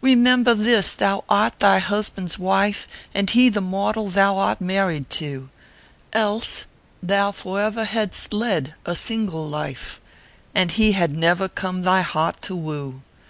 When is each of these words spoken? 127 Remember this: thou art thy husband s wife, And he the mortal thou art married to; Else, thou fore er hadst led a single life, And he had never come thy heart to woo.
127 0.00 0.02
Remember 0.02 0.54
this: 0.62 0.92
thou 0.92 1.24
art 1.30 1.58
thy 1.60 1.78
husband 1.78 2.28
s 2.28 2.38
wife, 2.38 2.86
And 3.14 3.30
he 3.30 3.48
the 3.48 3.62
mortal 3.62 4.10
thou 4.10 4.36
art 4.36 4.60
married 4.60 5.08
to; 5.22 5.48
Else, 6.12 6.66
thou 7.02 7.32
fore 7.32 7.62
er 7.64 7.84
hadst 7.84 8.34
led 8.34 8.74
a 8.84 8.94
single 8.94 9.48
life, 9.48 9.98
And 10.54 10.72
he 10.72 10.92
had 10.92 11.16
never 11.16 11.48
come 11.48 11.80
thy 11.80 12.02
heart 12.02 12.42
to 12.42 12.54
woo. 12.54 13.00